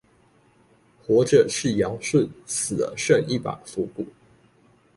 [0.99, 4.03] 活著是堯舜，死了剩一把腐骨